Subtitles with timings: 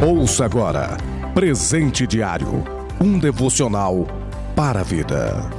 [0.00, 0.96] Ouça agora
[1.34, 2.62] Presente Diário
[3.00, 4.06] um devocional
[4.54, 5.50] para a vida.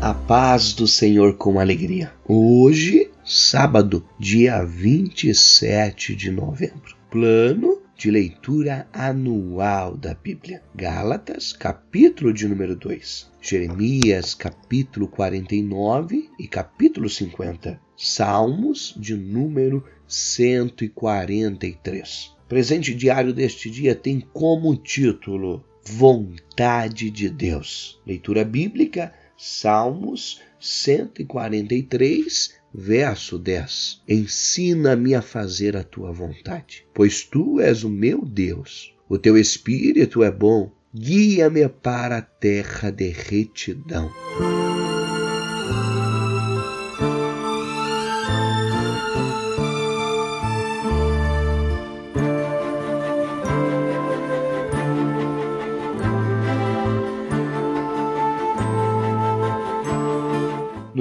[0.00, 2.12] A paz do Senhor com alegria.
[2.26, 6.96] Hoje, sábado, dia 27 de novembro.
[7.10, 10.62] Plano de leitura anual da Bíblia.
[10.72, 13.32] Gálatas, capítulo de número 2.
[13.40, 17.80] Jeremias, capítulo 49 e capítulo 50.
[17.96, 22.36] Salmos de número 143.
[22.48, 28.00] Presente diário deste dia tem como título Vontade de Deus.
[28.06, 34.02] Leitura bíblica, Salmos 143, verso 10.
[34.08, 38.94] Ensina-me a fazer a tua vontade, pois tu és o meu Deus.
[39.08, 44.10] O teu espírito é bom, guia-me para a terra de retidão.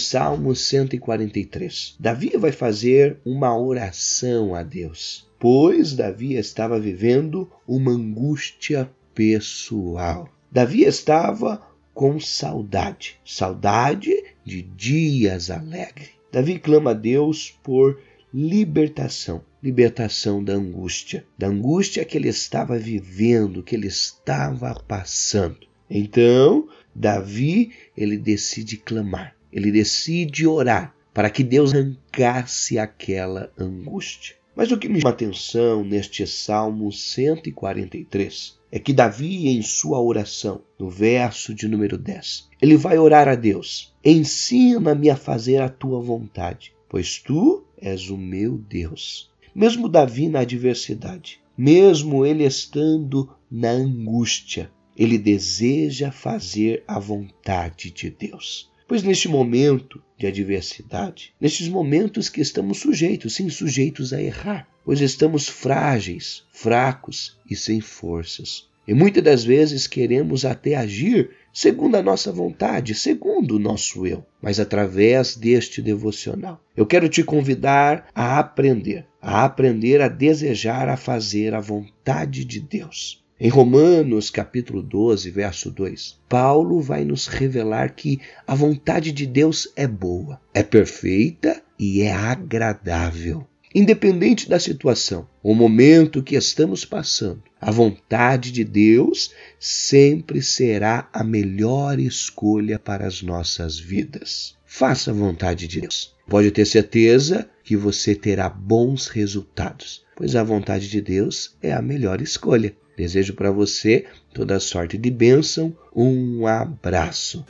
[0.00, 1.96] Salmo 143.
[2.00, 10.28] Davi vai fazer uma oração a Deus, pois Davi estava vivendo uma angústia pessoal.
[10.50, 11.62] Davi estava
[11.92, 14.10] com saudade, saudade
[14.44, 16.10] de dias alegres.
[16.32, 18.00] Davi clama a Deus por
[18.32, 25.68] libertação, libertação da angústia, da angústia que ele estava vivendo, que ele estava passando.
[25.88, 34.36] Então, Davi, ele decide clamar ele decide orar para que Deus arrancasse aquela angústia.
[34.54, 40.62] Mas o que me chama atenção neste Salmo 143 é que Davi, em sua oração,
[40.78, 46.00] no verso de número 10, ele vai orar a Deus: Ensina-me a fazer a tua
[46.00, 49.30] vontade, pois tu és o meu Deus.
[49.54, 58.10] Mesmo Davi na adversidade, mesmo ele estando na angústia, ele deseja fazer a vontade de
[58.10, 58.70] Deus.
[58.90, 65.00] Pois neste momento de adversidade, nestes momentos que estamos sujeitos, sim, sujeitos a errar, pois
[65.00, 68.68] estamos frágeis, fracos e sem forças.
[68.88, 74.26] E muitas das vezes queremos até agir segundo a nossa vontade, segundo o nosso eu.
[74.42, 80.96] Mas através deste devocional, eu quero te convidar a aprender, a aprender a desejar a
[80.96, 83.22] fazer a vontade de Deus.
[83.42, 89.72] Em Romanos capítulo 12, verso 2, Paulo vai nos revelar que a vontade de Deus
[89.74, 93.48] é boa, é perfeita e é agradável.
[93.74, 101.24] Independente da situação, o momento que estamos passando, a vontade de Deus sempre será a
[101.24, 104.54] melhor escolha para as nossas vidas.
[104.66, 106.14] Faça a vontade de Deus.
[106.28, 111.80] Pode ter certeza que você terá bons resultados, pois a vontade de Deus é a
[111.80, 112.76] melhor escolha.
[112.96, 115.74] Desejo para você toda sorte de bênção.
[115.94, 117.44] Um abraço.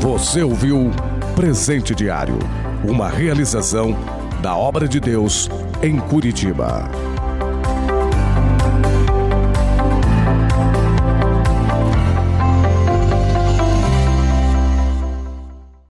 [0.00, 0.90] Você ouviu
[1.34, 2.38] Presente Diário,
[2.84, 3.96] uma realização
[4.42, 5.48] da obra de Deus
[5.82, 6.90] em Curitiba.